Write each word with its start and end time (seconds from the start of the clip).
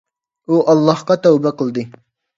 ئۇ 0.55 0.61
ئاللاھقا 0.73 1.19
تەۋبە 1.27 1.53
قىلدى. 1.61 1.89